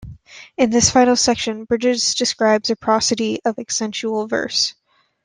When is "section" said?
1.15-1.65